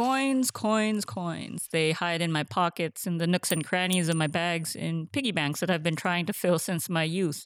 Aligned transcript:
Coins, 0.00 0.50
coins, 0.50 1.04
coins. 1.04 1.68
They 1.72 1.92
hide 1.92 2.22
in 2.22 2.32
my 2.32 2.42
pockets, 2.42 3.06
in 3.06 3.18
the 3.18 3.26
nooks 3.26 3.52
and 3.52 3.62
crannies 3.62 4.08
of 4.08 4.16
my 4.16 4.28
bags, 4.28 4.74
in 4.74 5.08
piggy 5.08 5.30
banks 5.30 5.60
that 5.60 5.70
I've 5.70 5.82
been 5.82 5.94
trying 5.94 6.24
to 6.24 6.32
fill 6.32 6.58
since 6.58 6.88
my 6.88 7.02
youth. 7.02 7.44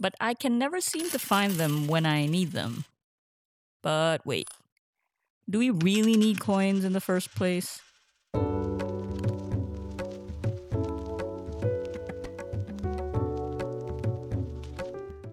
But 0.00 0.16
I 0.20 0.34
can 0.34 0.58
never 0.58 0.80
seem 0.80 1.08
to 1.10 1.20
find 1.20 1.52
them 1.52 1.86
when 1.86 2.04
I 2.04 2.26
need 2.26 2.50
them. 2.50 2.84
But 3.80 4.26
wait. 4.26 4.48
Do 5.48 5.60
we 5.60 5.70
really 5.70 6.16
need 6.16 6.40
coins 6.40 6.84
in 6.84 6.94
the 6.94 7.00
first 7.00 7.32
place? 7.36 7.80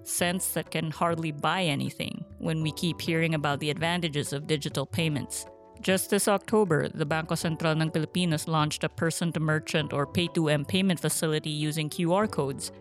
Cents 0.04 0.54
that 0.54 0.70
can 0.70 0.92
hardly 0.92 1.32
buy 1.32 1.64
anything 1.64 2.24
when 2.38 2.62
we 2.62 2.72
keep 2.72 3.02
hearing 3.02 3.34
about 3.34 3.62
the 3.62 3.72
advantages 3.72 4.32
of 4.32 4.46
digital 4.46 4.86
payments. 4.86 5.44
Just 5.82 6.12
this 6.12 6.28
October, 6.28 6.90
the 6.90 7.06
Bangko 7.06 7.34
Sentral 7.34 7.82
ng 7.82 7.90
Pilipinas 7.90 8.48
launched 8.48 8.84
a 8.84 8.90
person 8.90 9.32
to 9.34 9.40
merchant 9.40 9.94
or 9.94 10.06
pay 10.06 10.28
to 10.38 10.48
M 10.48 10.64
payment 10.64 11.00
facility 11.00 11.50
using 11.50 11.90
QR 11.90 12.30
codes. 12.30 12.72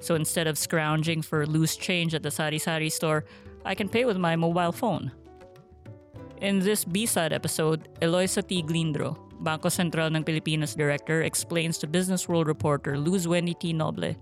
So 0.00 0.14
instead 0.14 0.46
of 0.46 0.56
scrounging 0.56 1.20
for 1.20 1.46
loose 1.46 1.76
change 1.76 2.14
at 2.14 2.22
the 2.22 2.30
sari 2.30 2.58
sari 2.58 2.88
store, 2.88 3.24
I 3.66 3.74
can 3.74 3.90
pay 3.90 4.06
with 4.06 4.16
my 4.16 4.36
mobile 4.36 4.72
phone. 4.72 5.12
In 6.40 6.60
this 6.60 6.84
B-side 6.84 7.32
episode, 7.32 7.88
Eloisa 8.00 8.40
T. 8.40 8.62
Glindro, 8.62 9.20
Bangko 9.42 9.68
Sentral 9.68 10.08
ng 10.16 10.24
Pilipinas 10.24 10.74
director, 10.74 11.22
explains 11.22 11.76
to 11.78 11.86
Business 11.86 12.26
World 12.26 12.48
reporter 12.48 12.96
Luz 12.96 13.28
Wendy 13.28 13.52
T. 13.52 13.74
Noble 13.74 14.16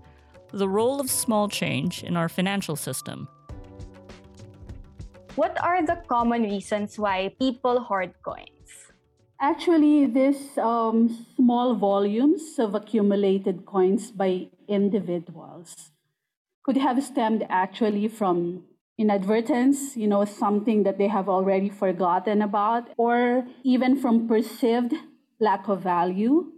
the 0.55 0.69
role 0.69 1.01
of 1.01 1.11
small 1.11 1.49
change 1.49 2.03
in 2.03 2.15
our 2.15 2.29
financial 2.29 2.75
system. 2.75 3.27
What 5.35 5.61
are 5.61 5.85
the 5.85 5.99
common 6.07 6.43
reasons 6.43 6.97
why 6.97 7.35
people 7.37 7.81
hoard 7.81 8.13
coins? 8.23 8.95
Actually, 9.41 10.05
these 10.05 10.57
um, 10.57 11.27
small 11.35 11.75
volumes 11.75 12.57
of 12.57 12.73
accumulated 12.73 13.65
coins 13.65 14.11
by 14.11 14.47
individuals 14.69 15.91
could 16.63 16.77
have 16.77 17.03
stemmed 17.03 17.45
actually 17.49 18.07
from 18.07 18.63
inadvertence, 18.97 19.97
you 19.97 20.07
know, 20.07 20.23
something 20.23 20.83
that 20.83 20.97
they 20.97 21.09
have 21.09 21.27
already 21.27 21.67
forgotten 21.67 22.41
about, 22.41 22.87
or 22.95 23.45
even 23.61 23.99
from 23.99 24.29
perceived 24.29 24.93
lack 25.41 25.67
of 25.67 25.81
value 25.81 26.53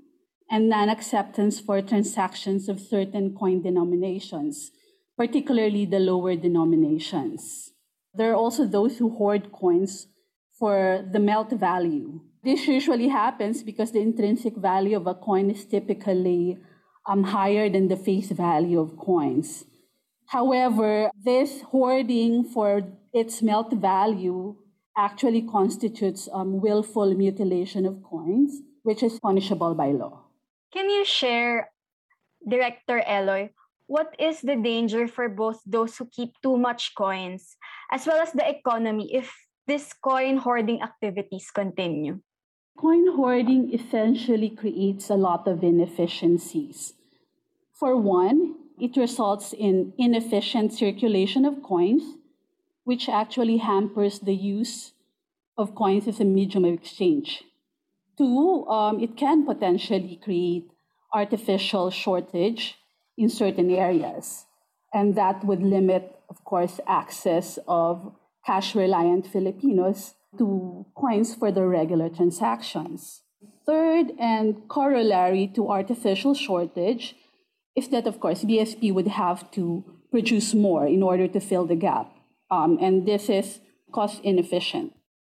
and 0.51 0.69
non 0.69 0.89
acceptance 0.89 1.59
for 1.59 1.81
transactions 1.81 2.69
of 2.69 2.79
certain 2.79 3.35
coin 3.35 3.63
denominations, 3.63 4.69
particularly 5.17 5.83
the 5.83 5.97
lower 5.97 6.35
denominations. 6.35 7.73
There 8.17 8.31
are 8.31 8.35
also 8.35 8.65
those 8.65 8.97
who 8.97 9.13
hoard 9.13 9.51
coins 9.51 10.07
for 10.57 11.05
the 11.11 11.19
melt 11.19 11.51
value. 11.51 12.19
This 12.43 12.67
usually 12.67 13.09
happens 13.09 13.61
because 13.61 13.91
the 13.91 14.01
intrinsic 14.01 14.57
value 14.57 14.97
of 14.97 15.05
a 15.05 15.13
coin 15.13 15.51
is 15.51 15.65
typically 15.65 16.57
um, 17.07 17.23
higher 17.23 17.69
than 17.69 17.89
the 17.89 17.95
face 17.95 18.31
value 18.31 18.79
of 18.79 18.97
coins. 18.97 19.65
However, 20.27 21.11
this 21.23 21.61
hoarding 21.61 22.43
for 22.43 22.81
its 23.13 23.43
melt 23.43 23.71
value 23.73 24.55
actually 24.97 25.43
constitutes 25.43 26.27
um, 26.33 26.59
willful 26.59 27.13
mutilation 27.13 27.85
of 27.85 28.01
coins, 28.01 28.61
which 28.81 29.03
is 29.03 29.19
punishable 29.19 29.75
by 29.75 29.91
law. 29.91 30.25
Can 30.73 30.89
you 30.89 31.05
share, 31.05 31.69
Director 32.49 33.03
Eloy, 33.07 33.51
what 33.87 34.13
is 34.19 34.41
the 34.41 34.55
danger 34.55 35.07
for 35.07 35.27
both 35.29 35.63
those 35.65 35.97
who 35.97 36.05
keep 36.11 36.35
too 36.43 36.57
much 36.57 36.93
coins 36.95 37.55
as 37.91 38.05
well 38.05 38.21
as 38.21 38.31
the 38.33 38.47
economy 38.47 39.09
if 39.15 39.33
this 39.65 39.93
coin 39.93 40.37
hoarding 40.37 40.81
activities 40.81 41.49
continue? 41.51 42.19
Coin 42.77 43.15
hoarding 43.15 43.73
essentially 43.73 44.49
creates 44.49 45.09
a 45.09 45.15
lot 45.15 45.47
of 45.47 45.63
inefficiencies. 45.63 46.93
For 47.73 47.97
one, 47.97 48.55
it 48.79 48.95
results 48.95 49.53
in 49.53 49.93
inefficient 49.97 50.73
circulation 50.73 51.45
of 51.45 51.63
coins, 51.63 52.03
which 52.83 53.09
actually 53.09 53.57
hampers 53.57 54.19
the 54.19 54.35
use 54.35 54.93
of 55.57 55.73
coins 55.73 56.07
as 56.07 56.19
a 56.19 56.25
medium 56.25 56.65
of 56.65 56.73
exchange. 56.73 57.43
Two, 58.17 58.67
um, 58.67 58.99
it 58.99 59.17
can 59.17 59.45
potentially 59.45 60.19
create 60.21 60.69
artificial 61.13 61.89
shortage 61.89 62.75
in 63.17 63.29
certain 63.29 63.69
areas. 63.71 64.45
And 64.93 65.15
that 65.15 65.43
would 65.43 65.61
limit, 65.61 66.19
of 66.29 66.43
course, 66.43 66.79
access 66.87 67.59
of 67.67 68.13
cash 68.45 68.75
reliant 68.75 69.27
Filipinos 69.27 70.13
to 70.37 70.85
coins 70.95 71.35
for 71.35 71.51
their 71.51 71.67
regular 71.67 72.09
transactions. 72.09 73.21
Third, 73.65 74.13
and 74.19 74.67
corollary 74.69 75.47
to 75.55 75.69
artificial 75.69 76.33
shortage, 76.33 77.15
is 77.75 77.89
that, 77.89 78.07
of 78.07 78.19
course, 78.19 78.43
BSP 78.43 78.93
would 78.93 79.07
have 79.07 79.51
to 79.51 79.83
produce 80.09 80.53
more 80.53 80.87
in 80.87 81.03
order 81.03 81.27
to 81.27 81.39
fill 81.39 81.65
the 81.65 81.75
gap. 81.75 82.11
Um, 82.49 82.77
and 82.81 83.05
this 83.05 83.29
is 83.29 83.59
cost 83.91 84.21
inefficient. 84.23 84.93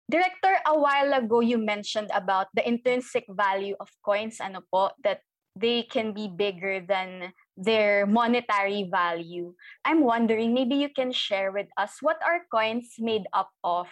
Director, 0.09 0.57
a 0.67 0.77
while 0.77 1.13
ago 1.13 1.39
you 1.39 1.57
mentioned 1.57 2.09
about 2.13 2.47
the 2.53 2.67
intrinsic 2.67 3.23
value 3.29 3.75
of 3.79 3.89
coins, 4.03 4.41
ano 4.41 4.61
po, 4.67 4.91
that 5.03 5.21
they 5.55 5.83
can 5.83 6.11
be 6.11 6.27
bigger 6.27 6.81
than 6.81 7.31
their 7.57 8.05
monetary 8.05 8.87
value. 8.89 9.53
I'm 9.85 10.01
wondering, 10.03 10.53
maybe 10.53 10.75
you 10.75 10.89
can 10.89 11.11
share 11.11 11.51
with 11.51 11.67
us 11.77 11.97
what 12.01 12.17
are 12.25 12.45
coins 12.51 12.95
made 12.99 13.23
up 13.33 13.49
of? 13.63 13.87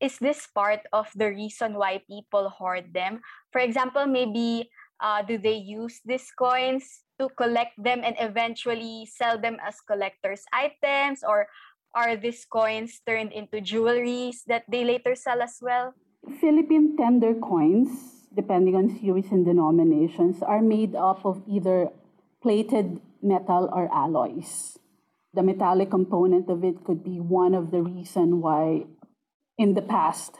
Is 0.00 0.18
this 0.18 0.46
part 0.46 0.80
of 0.92 1.08
the 1.14 1.30
reason 1.30 1.74
why 1.74 2.02
people 2.08 2.50
hoard 2.50 2.94
them? 2.94 3.20
For 3.50 3.60
example, 3.60 4.06
maybe 4.06 4.70
uh, 5.00 5.22
do 5.22 5.38
they 5.38 5.56
use 5.56 6.00
these 6.04 6.30
coins 6.38 7.02
to 7.18 7.28
collect 7.34 7.74
them 7.82 8.02
and 8.04 8.14
eventually 8.20 9.08
sell 9.10 9.38
them 9.38 9.58
as 9.66 9.80
collector's 9.80 10.44
items 10.52 11.22
or 11.26 11.48
are 11.94 12.16
these 12.16 12.44
coins 12.44 13.00
turned 13.06 13.32
into 13.32 13.58
jewelries 13.58 14.44
that 14.46 14.64
they 14.70 14.84
later 14.84 15.14
sell 15.14 15.42
as 15.42 15.58
well? 15.60 15.94
Philippine 16.40 16.96
tender 16.96 17.34
coins, 17.34 18.28
depending 18.34 18.76
on 18.76 18.98
series 19.00 19.32
and 19.32 19.44
denominations, 19.44 20.42
are 20.42 20.60
made 20.60 20.94
up 20.94 21.24
of 21.24 21.42
either 21.48 21.88
plated 22.48 22.96
metal 23.20 23.68
or 23.76 23.92
alloys. 23.92 24.80
The 25.36 25.44
metallic 25.44 25.92
component 25.92 26.48
of 26.48 26.64
it 26.64 26.80
could 26.80 27.04
be 27.04 27.20
one 27.20 27.52
of 27.52 27.70
the 27.70 27.84
reason 27.84 28.40
why 28.40 28.88
in 29.60 29.74
the 29.76 29.84
past 29.84 30.32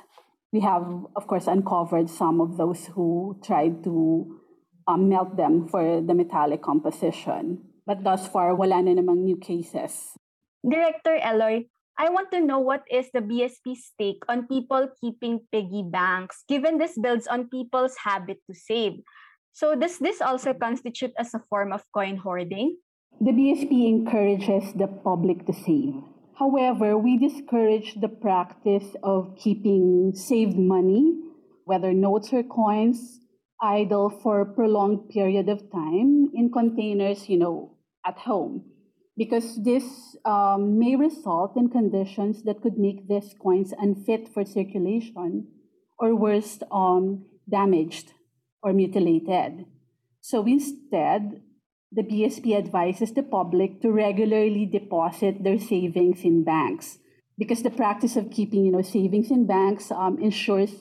we 0.50 0.60
have, 0.64 0.88
of 1.14 1.26
course, 1.26 1.46
uncovered 1.46 2.08
some 2.08 2.40
of 2.40 2.56
those 2.56 2.88
who 2.96 3.36
tried 3.44 3.84
to 3.84 4.40
um, 4.88 5.10
melt 5.10 5.36
them 5.36 5.68
for 5.68 6.00
the 6.00 6.14
metallic 6.14 6.62
composition. 6.62 7.60
But 7.84 8.04
thus 8.04 8.24
far, 8.26 8.56
wala 8.56 8.80
na 8.80 8.96
namang 8.96 9.28
new 9.28 9.36
cases. 9.36 10.16
Director 10.64 11.20
Eloy, 11.20 11.68
I 12.00 12.08
want 12.08 12.32
to 12.32 12.40
know 12.40 12.58
what 12.58 12.88
is 12.88 13.12
the 13.12 13.20
BSP's 13.20 13.92
take 14.00 14.24
on 14.32 14.48
people 14.48 14.88
keeping 14.96 15.44
piggy 15.52 15.84
banks, 15.84 16.40
given 16.48 16.80
this 16.80 16.96
builds 16.96 17.28
on 17.28 17.52
people's 17.52 18.00
habit 18.00 18.40
to 18.48 18.56
save. 18.56 19.04
So 19.52 19.74
does 19.74 19.98
this 19.98 20.20
also 20.20 20.54
constitute 20.54 21.12
as 21.18 21.34
a 21.34 21.42
form 21.50 21.72
of 21.72 21.84
coin 21.92 22.16
hoarding? 22.16 22.78
The 23.20 23.32
BSP 23.32 23.88
encourages 23.88 24.72
the 24.74 24.86
public 24.86 25.46
to 25.46 25.52
save. 25.52 25.94
However, 26.38 26.96
we 26.96 27.18
discourage 27.18 28.00
the 28.00 28.08
practice 28.08 28.94
of 29.02 29.34
keeping 29.36 30.12
saved 30.14 30.56
money, 30.56 31.18
whether 31.64 31.92
notes 31.92 32.32
or 32.32 32.44
coins, 32.44 33.18
idle 33.60 34.08
for 34.08 34.40
a 34.40 34.46
prolonged 34.46 35.08
period 35.08 35.48
of 35.48 35.70
time 35.72 36.30
in 36.32 36.52
containers, 36.52 37.28
you 37.28 37.38
know, 37.38 37.74
at 38.06 38.18
home. 38.18 38.64
Because 39.16 39.60
this 39.64 40.16
um, 40.24 40.78
may 40.78 40.94
result 40.94 41.56
in 41.56 41.70
conditions 41.70 42.44
that 42.44 42.62
could 42.62 42.78
make 42.78 43.08
these 43.08 43.34
coins 43.42 43.74
unfit 43.76 44.28
for 44.32 44.44
circulation 44.44 45.48
or 45.98 46.14
worse, 46.14 46.62
um, 46.70 47.26
damaged 47.50 48.12
or 48.62 48.72
mutilated. 48.72 49.66
So 50.20 50.44
instead, 50.46 51.42
the 51.90 52.02
BSP 52.02 52.56
advises 52.56 53.12
the 53.12 53.22
public 53.22 53.80
to 53.80 53.90
regularly 53.90 54.66
deposit 54.66 55.42
their 55.42 55.58
savings 55.58 56.22
in 56.22 56.44
banks 56.44 56.98
because 57.38 57.62
the 57.62 57.70
practice 57.70 58.16
of 58.16 58.30
keeping 58.30 58.64
you 58.64 58.72
know 58.72 58.82
savings 58.82 59.30
in 59.30 59.46
banks 59.46 59.90
um, 59.90 60.18
ensures 60.20 60.74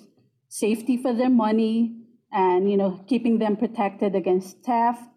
safety 0.50 0.98
for 0.98 1.14
their 1.14 1.30
money 1.30 1.96
and 2.32 2.70
you 2.70 2.76
know 2.76 3.00
keeping 3.08 3.40
them 3.40 3.56
protected 3.56 4.16
against 4.16 4.64
theft, 4.64 5.08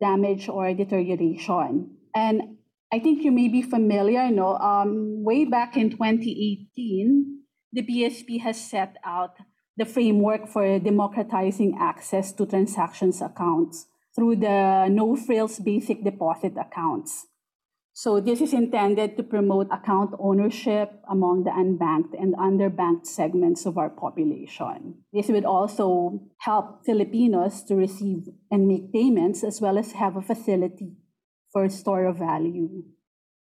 damage, 0.00 0.48
or 0.48 0.72
deterioration. 0.72 1.96
And 2.14 2.56
I 2.92 3.00
think 3.00 3.24
you 3.24 3.32
may 3.32 3.48
be 3.48 3.60
familiar. 3.60 4.24
You 4.26 4.36
know, 4.36 4.56
um, 4.56 5.24
way 5.24 5.44
back 5.44 5.76
in 5.76 5.90
2018, 5.90 7.40
the 7.72 7.82
BSP 7.82 8.40
has 8.40 8.58
set 8.58 8.96
out 9.04 9.36
the 9.76 9.84
framework 9.84 10.48
for 10.48 10.78
democratizing 10.78 11.76
access 11.78 12.32
to 12.32 12.46
transactions 12.46 13.20
accounts 13.20 13.86
through 14.14 14.36
the 14.36 14.88
no 14.88 15.16
frills 15.16 15.58
basic 15.58 16.04
deposit 16.04 16.54
accounts. 16.56 17.26
So 17.96 18.18
this 18.18 18.40
is 18.40 18.52
intended 18.52 19.16
to 19.16 19.22
promote 19.22 19.68
account 19.70 20.18
ownership 20.18 20.98
among 21.08 21.44
the 21.44 21.54
unbanked 21.54 22.18
and 22.18 22.34
underbanked 22.34 23.06
segments 23.06 23.66
of 23.66 23.78
our 23.78 23.88
population. 23.88 25.06
This 25.12 25.28
would 25.28 25.44
also 25.44 26.18
help 26.38 26.84
Filipinos 26.84 27.62
to 27.70 27.76
receive 27.76 28.26
and 28.50 28.66
make 28.66 28.92
payments 28.92 29.44
as 29.44 29.60
well 29.60 29.78
as 29.78 29.92
have 29.92 30.16
a 30.16 30.22
facility 30.22 30.98
for 31.52 31.68
store 31.68 32.06
of 32.06 32.18
value. 32.18 32.82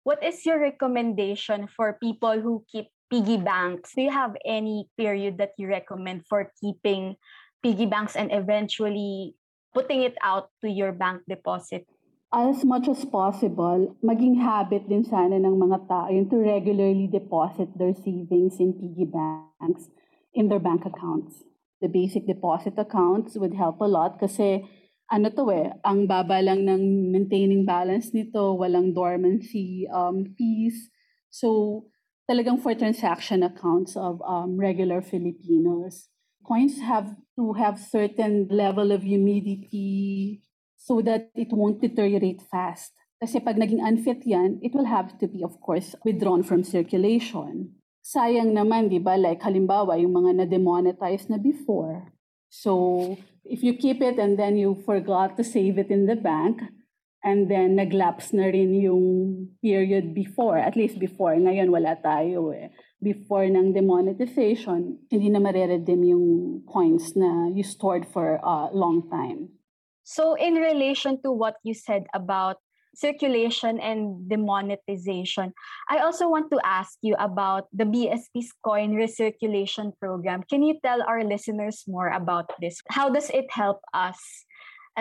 What 0.03 0.21
is 0.21 0.45
your 0.45 0.59
recommendation 0.59 1.67
for 1.71 1.93
people 1.93 2.41
who 2.41 2.65
keep 2.69 2.91
piggy 3.11 3.35
banks? 3.35 3.91
Do 3.93 4.01
you 4.07 4.15
have 4.15 4.39
any 4.47 4.87
period 4.95 5.37
that 5.37 5.51
you 5.59 5.67
recommend 5.67 6.23
for 6.31 6.49
keeping 6.63 7.19
piggy 7.61 7.85
banks 7.85 8.15
and 8.15 8.31
eventually 8.31 9.35
putting 9.75 10.01
it 10.01 10.15
out 10.23 10.49
to 10.63 10.71
your 10.71 10.95
bank 10.95 11.27
deposit? 11.27 11.85
As 12.31 12.63
much 12.63 12.87
as 12.87 13.03
possible, 13.03 13.99
maging 13.99 14.39
habit 14.39 14.87
din 14.87 15.03
sana 15.03 15.35
ng 15.35 15.59
mga 15.59 15.91
tao 15.91 16.07
yun 16.07 16.31
to 16.31 16.39
regularly 16.39 17.11
deposit 17.11 17.67
their 17.75 17.91
savings 17.91 18.55
in 18.63 18.71
piggy 18.71 19.03
banks 19.03 19.91
in 20.31 20.47
their 20.47 20.63
bank 20.63 20.87
accounts. 20.87 21.43
The 21.83 21.91
basic 21.91 22.23
deposit 22.23 22.79
accounts 22.79 23.35
would 23.35 23.51
help 23.51 23.83
a 23.83 23.89
lot 23.91 24.15
kasi 24.15 24.63
ano 25.11 25.27
to 25.35 25.51
eh, 25.51 25.75
ang 25.83 26.07
baba 26.07 26.39
lang 26.39 26.63
ng 26.63 27.11
maintaining 27.11 27.67
balance 27.67 28.15
nito, 28.15 28.55
walang 28.55 28.95
dormancy 28.95 29.83
um, 29.91 30.23
fees. 30.39 30.87
So, 31.27 31.83
talagang 32.29 32.61
for 32.61 32.73
transaction 32.75 33.43
accounts 33.43 33.95
of 33.95 34.21
um, 34.25 34.57
regular 34.57 35.01
Filipinos. 35.01 36.09
Coins 36.41 36.81
have 36.81 37.15
to 37.37 37.53
have 37.53 37.77
certain 37.77 38.49
level 38.49 38.91
of 38.91 39.03
humidity 39.03 40.41
so 40.77 41.01
that 41.01 41.29
it 41.37 41.53
won't 41.53 41.81
deteriorate 41.81 42.41
fast. 42.41 42.93
Kasi 43.21 43.37
pag 43.37 43.61
naging 43.61 43.85
unfit 43.85 44.25
yan, 44.25 44.57
it 44.65 44.73
will 44.73 44.89
have 44.89 45.13
to 45.21 45.29
be, 45.29 45.45
of 45.45 45.61
course, 45.61 45.93
withdrawn 46.01 46.41
from 46.41 46.65
circulation. 46.65 47.77
Sayang 48.01 48.57
naman, 48.57 48.89
di 48.89 48.97
ba? 48.97 49.13
Like, 49.13 49.45
halimbawa, 49.45 49.93
yung 50.01 50.17
mga 50.17 50.41
na-demonetize 50.41 51.29
na 51.29 51.37
before. 51.37 52.09
So, 52.49 53.13
if 53.45 53.61
you 53.61 53.77
keep 53.77 54.01
it 54.01 54.17
and 54.17 54.41
then 54.41 54.57
you 54.57 54.81
forgot 54.81 55.37
to 55.37 55.45
save 55.45 55.77
it 55.77 55.93
in 55.93 56.09
the 56.09 56.17
bank, 56.17 56.65
and 57.23 57.49
then 57.49 57.77
naglapse 57.77 58.33
na 58.33 58.49
rin 58.49 58.73
yung 58.73 59.47
period 59.61 60.13
before, 60.13 60.57
at 60.57 60.75
least 60.75 60.97
before, 60.97 61.37
ngayon 61.37 61.69
wala 61.69 61.97
tayo 62.01 62.49
eh. 62.53 62.73
Before 63.01 63.45
ng 63.45 63.73
demonetization, 63.73 65.01
hindi 65.09 65.29
na 65.29 65.41
mareredeem 65.41 66.01
yung 66.05 66.27
coins 66.69 67.17
na 67.17 67.49
you 67.53 67.65
stored 67.65 68.05
for 68.05 68.37
a 68.41 68.69
long 68.73 69.09
time. 69.09 69.49
So 70.03 70.33
in 70.33 70.57
relation 70.57 71.21
to 71.21 71.31
what 71.33 71.57
you 71.61 71.73
said 71.73 72.05
about 72.13 72.57
circulation 72.95 73.79
and 73.79 74.27
demonetization. 74.29 75.53
I 75.89 75.99
also 75.99 76.27
want 76.27 76.51
to 76.51 76.59
ask 76.63 76.97
you 77.01 77.15
about 77.19 77.67
the 77.71 77.85
BSP's 77.85 78.51
coin 78.63 78.95
recirculation 78.95 79.93
program. 79.99 80.43
Can 80.49 80.63
you 80.63 80.77
tell 80.83 81.01
our 81.03 81.23
listeners 81.23 81.83
more 81.87 82.09
about 82.09 82.51
this? 82.59 82.81
How 82.89 83.09
does 83.09 83.29
it 83.29 83.47
help 83.49 83.79
us 83.93 84.19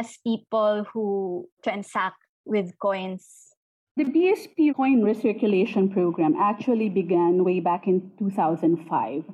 as 0.01 0.17
people 0.25 0.85
who 0.93 1.47
transact 1.63 2.17
with 2.45 2.73
coins? 2.81 3.53
The 3.97 4.05
BSP 4.05 4.75
coin 4.75 5.03
recirculation 5.05 5.93
program 5.93 6.35
actually 6.41 6.89
began 6.89 7.45
way 7.45 7.61
back 7.61 7.87
in 7.87 8.11
2005. 8.19 9.25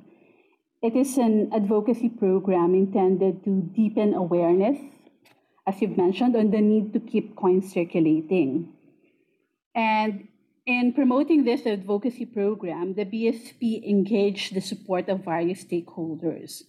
It 0.83 0.95
is 0.95 1.17
an 1.17 1.49
advocacy 1.55 2.09
program 2.09 2.75
intended 2.75 3.43
to 3.45 3.61
deepen 3.73 4.13
awareness 4.13 4.77
as 5.67 5.81
you've 5.81 5.97
mentioned, 5.97 6.35
on 6.35 6.49
the 6.49 6.61
need 6.61 6.93
to 6.93 6.99
keep 6.99 7.35
coins 7.35 7.73
circulating. 7.73 8.71
And 9.75 10.29
in 10.65 10.93
promoting 10.93 11.43
this 11.43 11.65
advocacy 11.67 12.25
program, 12.25 12.93
the 12.95 13.05
BSP 13.05 13.83
engaged 13.83 14.55
the 14.55 14.61
support 14.61 15.09
of 15.09 15.25
various 15.25 15.65
stakeholders. 15.65 16.63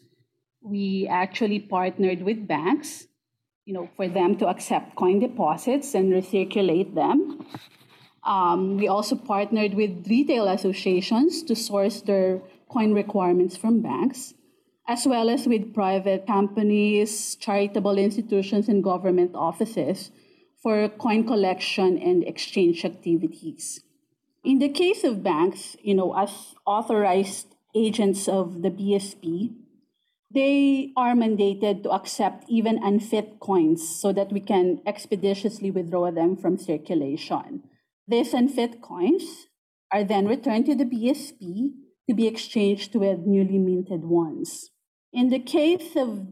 We 0.60 1.06
actually 1.08 1.60
partnered 1.60 2.22
with 2.22 2.48
banks, 2.48 3.06
you 3.68 3.74
know, 3.74 3.86
for 3.96 4.08
them 4.08 4.34
to 4.38 4.48
accept 4.48 4.96
coin 4.96 5.20
deposits 5.20 5.94
and 5.94 6.10
recirculate 6.10 6.94
them. 6.94 7.44
Um, 8.24 8.78
we 8.78 8.88
also 8.88 9.14
partnered 9.14 9.74
with 9.74 10.06
retail 10.08 10.48
associations 10.48 11.42
to 11.42 11.54
source 11.54 12.00
their 12.00 12.40
coin 12.70 12.94
requirements 12.94 13.58
from 13.58 13.82
banks 13.82 14.32
as 14.88 15.06
well 15.06 15.28
as 15.28 15.46
with 15.46 15.74
private 15.74 16.26
companies, 16.26 17.36
charitable 17.36 17.98
institutions, 17.98 18.68
and 18.68 18.82
government 18.82 19.32
offices 19.34 20.10
for 20.62 20.88
coin 20.88 21.26
collection 21.26 21.98
and 21.98 22.24
exchange 22.24 22.86
activities. 22.86 23.82
In 24.42 24.60
the 24.60 24.70
case 24.70 25.04
of 25.04 25.22
banks, 25.22 25.76
you 25.82 25.94
know, 25.94 26.16
as 26.16 26.54
authorized 26.64 27.54
agents 27.74 28.28
of 28.28 28.62
the 28.62 28.70
BSP, 28.70 29.52
they 30.30 30.92
are 30.96 31.14
mandated 31.14 31.82
to 31.82 31.90
accept 31.90 32.44
even 32.48 32.82
unfit 32.82 33.40
coins 33.40 33.88
so 33.88 34.12
that 34.12 34.32
we 34.32 34.40
can 34.40 34.80
expeditiously 34.86 35.70
withdraw 35.70 36.10
them 36.10 36.36
from 36.36 36.58
circulation. 36.58 37.62
These 38.06 38.34
unfit 38.34 38.82
coins 38.82 39.46
are 39.90 40.04
then 40.04 40.26
returned 40.26 40.66
to 40.66 40.74
the 40.74 40.84
BSP 40.84 41.70
to 42.08 42.14
be 42.14 42.26
exchanged 42.26 42.94
with 42.94 43.26
newly 43.26 43.58
minted 43.58 44.04
ones. 44.04 44.70
In 45.12 45.28
the 45.28 45.38
case 45.38 45.96
of 45.96 46.26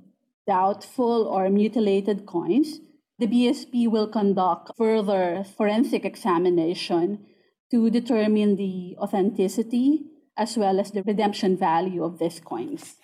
doubtful 0.47 1.27
or 1.27 1.49
mutilated 1.49 2.27
coins, 2.27 2.81
the 3.19 3.27
BSP 3.27 3.89
will 3.89 4.09
conduct 4.09 4.73
further 4.77 5.43
forensic 5.57 6.05
examination 6.05 7.25
to 7.71 7.91
determine 7.91 8.57
the 8.57 8.97
authenticity 8.99 10.05
as 10.37 10.57
well 10.57 10.79
as 10.79 10.91
the 10.91 11.03
redemption 11.03 11.57
value 11.57 12.05
of 12.05 12.19
these 12.19 12.41
coins. 12.41 12.97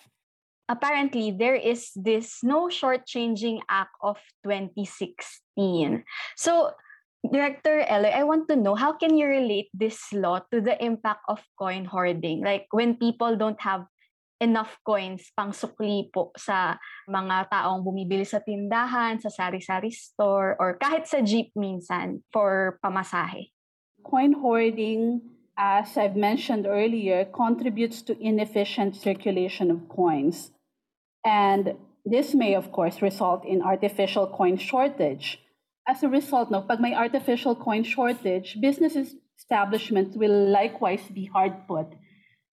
Apparently, 0.72 1.36
there 1.36 1.54
is 1.54 1.92
this 1.92 2.40
No 2.40 2.72
Shortchanging 2.72 3.60
Act 3.68 3.92
of 4.00 4.16
2016. 4.40 6.00
So, 6.40 6.72
Director 7.20 7.84
Eller, 7.84 8.08
I 8.08 8.24
want 8.24 8.48
to 8.48 8.56
know 8.56 8.74
how 8.74 8.96
can 8.96 9.14
you 9.20 9.28
relate 9.28 9.68
this 9.76 10.00
law 10.16 10.40
to 10.48 10.64
the 10.64 10.74
impact 10.82 11.20
of 11.28 11.44
coin 11.60 11.84
hoarding? 11.84 12.40
Like 12.40 12.66
when 12.72 12.96
people 12.96 13.36
don't 13.36 13.60
have 13.60 13.84
enough 14.40 14.74
coins 14.82 15.30
pang 15.38 15.54
sukli 15.54 16.10
po 16.10 16.34
sa 16.34 16.74
mga 17.06 17.52
taong 17.52 17.86
bumibili 17.86 18.26
sa 18.26 18.42
tindahan, 18.42 19.22
sa 19.22 19.30
sari-sari 19.30 19.94
store, 19.94 20.58
or 20.58 20.74
kahit 20.80 21.06
sa 21.06 21.22
jeep 21.22 21.54
minsan 21.54 22.26
for 22.34 22.80
pamasahe. 22.82 23.54
Coin 24.02 24.34
hoarding, 24.34 25.22
as 25.54 25.94
I've 25.94 26.18
mentioned 26.18 26.66
earlier, 26.66 27.22
contributes 27.30 28.02
to 28.10 28.18
inefficient 28.18 28.98
circulation 28.98 29.70
of 29.70 29.86
coins. 29.86 30.50
And 31.24 31.74
this 32.04 32.34
may, 32.34 32.54
of 32.54 32.72
course, 32.72 33.00
result 33.02 33.44
in 33.44 33.62
artificial 33.62 34.26
coin 34.26 34.56
shortage. 34.56 35.38
As 35.86 36.02
a 36.02 36.08
result, 36.08 36.50
no, 36.50 36.62
pag 36.62 36.80
may 36.80 36.94
artificial 36.94 37.54
coin 37.54 37.84
shortage, 37.84 38.58
business 38.60 38.96
establishments 39.38 40.16
will 40.16 40.48
likewise 40.48 41.02
be 41.12 41.26
hard 41.26 41.66
put 41.66 41.86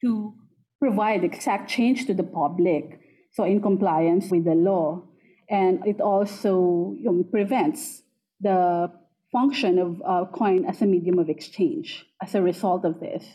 to 0.01 0.33
provide 0.79 1.23
exact 1.23 1.69
change 1.69 2.05
to 2.07 2.13
the 2.13 2.23
public, 2.23 2.99
so 3.33 3.43
in 3.43 3.61
compliance 3.61 4.31
with 4.31 4.45
the 4.45 4.55
law. 4.55 5.03
And 5.49 5.85
it 5.85 5.99
also 5.99 6.95
you 6.97 7.05
know, 7.05 7.23
prevents 7.23 8.03
the 8.39 8.91
function 9.31 9.77
of 9.77 10.01
uh, 10.05 10.25
coin 10.31 10.65
as 10.65 10.81
a 10.81 10.85
medium 10.85 11.19
of 11.19 11.29
exchange 11.29 12.05
as 12.21 12.35
a 12.35 12.41
result 12.41 12.85
of 12.85 12.99
this. 12.99 13.25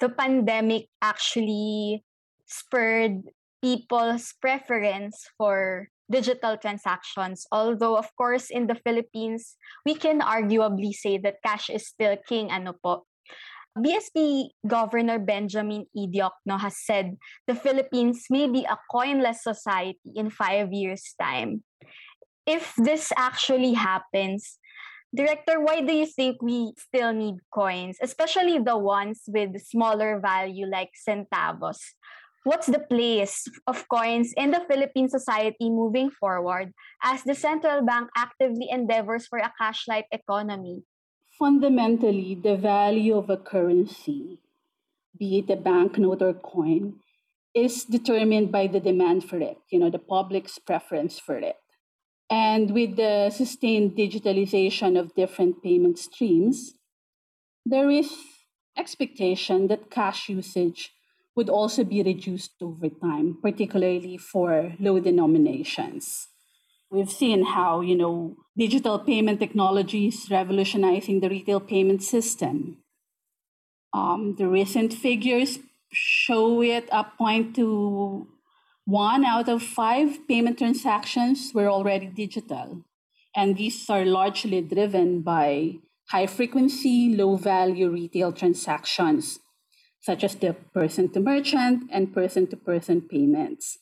The 0.00 0.08
pandemic 0.08 0.88
actually 1.00 2.04
spurred 2.46 3.22
people's 3.64 4.36
preference 4.44 5.24
for 5.40 5.88
digital 6.12 6.60
transactions. 6.60 7.48
Although, 7.48 7.96
of 7.96 8.12
course, 8.20 8.52
in 8.52 8.68
the 8.68 8.76
Philippines, 8.76 9.56
we 9.88 9.96
can 9.96 10.20
arguably 10.20 10.92
say 10.92 11.16
that 11.24 11.40
cash 11.40 11.72
is 11.72 11.88
still 11.88 12.20
king. 12.28 12.52
Ano 12.52 12.76
po? 12.76 13.08
BSP 13.72 14.52
Governor 14.68 15.18
Benjamin 15.18 15.88
E. 15.96 16.06
Diokno 16.06 16.60
has 16.60 16.76
said 16.76 17.16
the 17.48 17.56
Philippines 17.56 18.28
may 18.28 18.46
be 18.46 18.68
a 18.68 18.76
coinless 18.92 19.42
society 19.42 20.12
in 20.14 20.28
five 20.28 20.68
years' 20.70 21.16
time. 21.16 21.64
If 22.44 22.76
this 22.76 23.10
actually 23.16 23.72
happens, 23.72 24.60
Director, 25.14 25.62
why 25.62 25.78
do 25.80 25.94
you 25.94 26.10
think 26.10 26.42
we 26.42 26.74
still 26.74 27.14
need 27.14 27.38
coins, 27.54 28.02
especially 28.02 28.58
the 28.58 28.76
ones 28.76 29.22
with 29.30 29.54
smaller 29.62 30.18
value 30.18 30.66
like 30.66 30.90
centavos? 30.98 31.78
What's 32.44 32.68
the 32.68 32.80
place 32.80 33.48
of 33.66 33.88
coins 33.88 34.32
in 34.36 34.52
the 34.52 34.60
Philippine 34.68 35.08
society 35.08 35.70
moving 35.70 36.10
forward 36.10 36.72
as 37.02 37.24
the 37.24 37.34
central 37.34 37.84
bank 37.84 38.10
actively 38.16 38.68
endeavors 38.70 39.26
for 39.26 39.38
a 39.38 39.52
cash-light 39.58 40.06
economy? 40.12 40.84
fundamentally, 41.38 42.34
the 42.34 42.56
value 42.56 43.16
of 43.16 43.30
a 43.30 43.36
currency, 43.36 44.38
be 45.18 45.38
it 45.38 45.50
a 45.50 45.56
banknote 45.56 46.22
or 46.22 46.34
coin, 46.34 46.94
is 47.54 47.84
determined 47.84 48.50
by 48.50 48.66
the 48.66 48.80
demand 48.80 49.24
for 49.24 49.38
it, 49.38 49.58
you 49.70 49.78
know, 49.78 49.90
the 49.90 49.98
public's 49.98 50.58
preference 50.58 51.18
for 51.18 51.36
it. 51.36 51.56
And 52.30 52.72
with 52.72 52.96
the 52.96 53.30
sustained 53.30 53.96
digitalization 53.96 54.98
of 54.98 55.14
different 55.14 55.62
payment 55.62 55.98
streams, 55.98 56.74
there 57.64 57.90
is 57.90 58.10
expectation 58.76 59.68
that 59.68 59.90
cash 59.90 60.28
usage 60.28 60.92
would 61.36 61.48
also 61.48 61.84
be 61.84 62.02
reduced 62.02 62.52
over 62.62 62.88
time, 62.88 63.38
particularly 63.42 64.16
for 64.16 64.74
low 64.78 65.00
denominations. 65.00 66.28
We've 66.90 67.10
seen 67.10 67.44
how, 67.44 67.80
you 67.80 67.96
know, 67.96 68.36
digital 68.56 69.00
payment 69.00 69.40
technology 69.40 70.08
is 70.08 70.30
revolutionizing 70.30 71.20
the 71.20 71.28
retail 71.28 71.60
payment 71.60 72.02
system. 72.02 72.78
Um, 73.92 74.36
the 74.38 74.48
recent 74.48 74.92
figures 74.92 75.58
show 75.92 76.62
it 76.62 76.88
up 76.92 77.16
point 77.18 77.56
to 77.56 78.28
one 78.84 79.24
out 79.24 79.48
of 79.48 79.62
five 79.62 80.28
payment 80.28 80.58
transactions 80.58 81.52
were 81.54 81.70
already 81.70 82.06
digital. 82.06 82.84
And 83.34 83.56
these 83.56 83.88
are 83.90 84.04
largely 84.04 84.60
driven 84.60 85.22
by 85.22 85.78
high 86.10 86.26
frequency, 86.26 87.14
low 87.14 87.36
value 87.36 87.90
retail 87.90 88.32
transactions, 88.32 89.40
such 90.04 90.22
as 90.22 90.34
the 90.36 90.52
person 90.74 91.08
to 91.08 91.18
merchant 91.18 91.88
and 91.90 92.12
person 92.12 92.46
to 92.46 92.56
person 92.56 93.00
payments. 93.00 93.78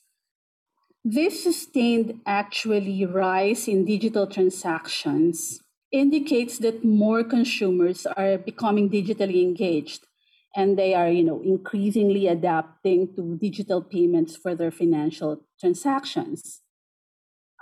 This 1.04 1.42
sustained 1.42 2.20
actually 2.24 3.04
rise 3.04 3.66
in 3.66 3.84
digital 3.84 4.28
transactions 4.28 5.58
indicates 5.90 6.58
that 6.58 6.84
more 6.84 7.24
consumers 7.24 8.06
are 8.06 8.38
becoming 8.38 8.88
digitally 8.88 9.42
engaged 9.42 10.06
and 10.54 10.78
they 10.78 10.94
are 10.94 11.10
you 11.10 11.24
know 11.24 11.42
increasingly 11.42 12.28
adapting 12.28 13.12
to 13.16 13.36
digital 13.42 13.82
payments 13.82 14.36
for 14.36 14.54
their 14.54 14.70
financial 14.70 15.42
transactions 15.60 16.60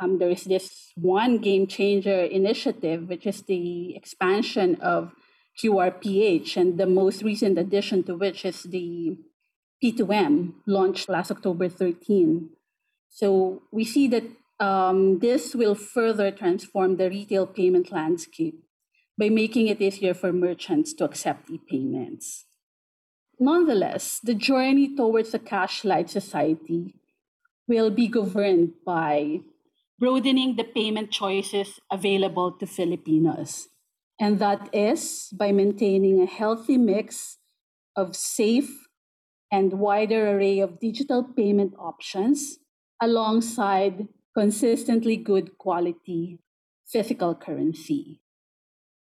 um, 0.01 0.19
there 0.19 0.31
is 0.31 0.45
this 0.45 0.93
one 0.95 1.39
game 1.39 1.67
changer 1.67 2.23
initiative 2.25 3.09
which 3.09 3.27
is 3.27 3.43
the 3.43 3.97
expansion 3.97 4.77
of 4.77 5.13
qrph 5.61 6.57
and 6.57 6.79
the 6.79 6.87
most 6.87 7.23
recent 7.23 7.59
addition 7.59 8.03
to 8.03 8.17
which 8.17 8.45
is 8.45 8.63
the 8.65 9.17
p2m 9.83 10.53
launched 10.67 11.09
last 11.09 11.31
october 11.31 11.69
13 11.69 12.51
so 13.09 13.63
we 13.73 13.85
see 13.85 14.09
that 14.09 14.25
um, 14.61 15.21
this 15.21 15.55
will 15.55 15.75
further 15.75 16.31
transform 16.31 16.97
the 16.97 17.09
retail 17.09 17.47
payment 17.47 17.91
landscape 17.91 18.63
by 19.19 19.29
making 19.29 19.69
it 19.69 19.81
easier 19.81 20.15
for 20.15 20.33
merchants 20.33 20.93
to 20.93 21.05
accept 21.05 21.51
e-payments 21.51 22.45
Nonetheless, 23.43 24.21
the 24.23 24.35
journey 24.35 24.95
towards 24.95 25.33
a 25.33 25.39
cash 25.39 25.83
light 25.83 26.11
society 26.11 26.95
will 27.67 27.89
be 27.89 28.07
governed 28.07 28.75
by 28.85 29.41
broadening 29.99 30.57
the 30.57 30.65
payment 30.65 31.11
choices 31.11 31.81
available 31.91 32.53
to 32.53 32.67
Filipinos. 32.67 33.69
And 34.21 34.39
that 34.39 34.69
is 34.75 35.31
by 35.33 35.51
maintaining 35.51 36.21
a 36.21 36.27
healthy 36.27 36.77
mix 36.77 37.39
of 37.97 38.15
safe 38.15 38.87
and 39.51 39.81
wider 39.81 40.37
array 40.37 40.61
of 40.61 40.79
digital 40.79 41.25
payment 41.25 41.73
options 41.79 42.59
alongside 43.01 44.09
consistently 44.37 45.17
good 45.17 45.57
quality 45.57 46.39
physical 46.87 47.35
currency. 47.35 48.21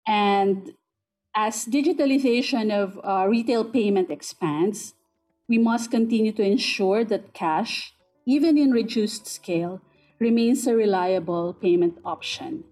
And 0.07 0.73
as 1.37 1.67
digitalization 1.67 2.73
of 2.73 2.99
uh, 3.05 3.29
retail 3.29 3.65
payment 3.65 4.11
expands, 4.11 4.95
we 5.49 5.59
must 5.59 5.91
continue 5.91 6.33
to 6.33 6.43
ensure 6.43 7.05
that 7.05 7.35
cash, 7.35 7.95
even 8.27 8.57
in 8.57 8.71
reduced 8.71 9.27
scale, 9.27 9.83
remains 10.19 10.67
a 10.67 10.75
reliable 10.75 11.53
payment 11.53 11.99
option. 12.05 12.65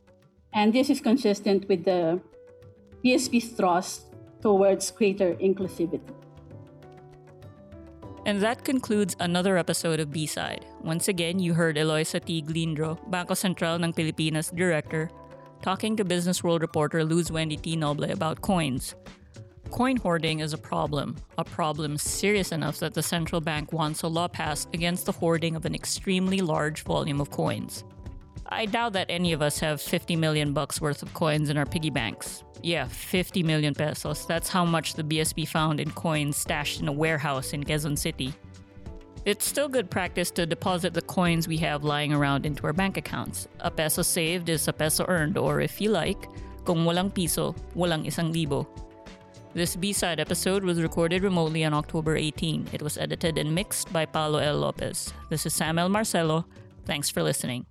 And 0.54 0.73
this 0.73 0.90
is 0.90 1.00
consistent 1.00 1.68
with 1.68 1.85
the 1.85 2.21
BSP's 3.04 3.50
thrust 3.50 4.12
towards 4.42 4.90
greater 4.90 5.35
inclusivity. 5.35 6.00
And 8.25 8.40
that 8.40 8.62
concludes 8.62 9.16
another 9.18 9.59
episode 9.59 9.99
of 9.99 10.12
B-Side. 10.12 10.64
Once 10.82 11.09
again, 11.09 11.40
you 11.40 11.54
heard 11.54 11.76
Eloisa 11.76 12.21
T. 12.21 12.42
Glindro, 12.42 12.99
Bangko 13.11 13.35
Sentral 13.35 13.82
ng 13.82 13.92
Pilipinas 13.92 14.54
Director, 14.54 15.11
talking 15.61 15.97
to 15.97 16.04
Business 16.04 16.44
World 16.44 16.62
reporter 16.62 17.02
Luz 17.02 17.32
Wendy 17.32 17.56
T. 17.56 17.75
Noble 17.75 18.11
about 18.12 18.40
coins. 18.40 18.94
Coin 19.71 19.97
hoarding 19.97 20.40
is 20.40 20.52
a 20.52 20.59
problem, 20.59 21.16
a 21.38 21.44
problem 21.44 21.97
serious 21.97 22.52
enough 22.52 22.78
that 22.78 22.94
the 22.94 23.02
central 23.02 23.40
bank 23.40 23.73
wants 23.73 24.02
a 24.02 24.09
law 24.09 24.28
passed 24.28 24.68
against 24.75 25.06
the 25.06 25.12
hoarding 25.12 25.56
of 25.56 25.64
an 25.64 25.75
extremely 25.75 26.38
large 26.38 26.82
volume 26.82 27.21
of 27.21 27.30
coins. 27.30 27.82
I 28.52 28.66
doubt 28.66 28.92
that 28.92 29.06
any 29.09 29.32
of 29.32 29.42
us 29.42 29.59
have 29.61 29.80
50 29.80 30.16
million 30.16 30.52
bucks 30.52 30.80
worth 30.80 31.02
of 31.02 31.12
coins 31.14 31.50
in 31.50 31.56
our 31.56 31.66
piggy 31.66 31.90
banks. 31.90 32.44
Yeah, 32.62 32.87
50 32.87 33.42
million 33.42 33.75
pesos. 33.75 34.26
That's 34.26 34.49
how 34.49 34.64
much 34.64 34.94
the 34.94 35.02
BSP 35.02 35.49
found 35.49 35.80
in 35.80 35.90
coins 35.90 36.37
stashed 36.37 36.80
in 36.80 36.88
a 36.88 36.92
warehouse 36.92 37.52
in 37.52 37.64
Quezon 37.64 37.99
City. 37.99 38.32
It's 39.25 39.47
still 39.47 39.68
good 39.68 39.90
practice 39.90 40.30
to 40.32 40.47
deposit 40.47 40.94
the 40.94 41.02
coins 41.02 41.49
we 41.49 41.56
have 41.59 41.85
lying 41.85 42.12
around 42.12 42.44
into 42.44 42.64
our 42.66 42.73
bank 42.73 42.97
accounts. 42.97 43.49
A 43.61 43.71
peso 43.71 44.02
saved 44.02 44.49
is 44.49 44.68
a 44.68 44.73
peso 44.73 45.04
earned, 45.09 45.38
or 45.38 45.61
if 45.61 45.80
you 45.80 45.90
like, 45.90 46.28
kung 46.64 46.85
walang 46.85 47.14
piso, 47.14 47.54
walang 47.75 48.06
isang 48.06 48.32
libo. 48.32 48.68
This 49.54 49.76
B-side 49.76 50.18
episode 50.18 50.64
was 50.64 50.82
recorded 50.82 51.23
remotely 51.23 51.64
on 51.64 51.75
October 51.75 52.16
18. 52.16 52.68
It 52.73 52.82
was 52.82 52.99
edited 52.99 53.38
and 53.38 53.54
mixed 53.54 53.92
by 53.92 54.06
Paulo 54.06 54.38
L. 54.38 54.59
Lopez. 54.59 55.12
This 55.30 55.47
is 55.47 55.54
Samuel 55.54 55.88
Marcelo. 55.88 56.47
Thanks 56.85 57.11
for 57.11 57.23
listening. 57.23 57.66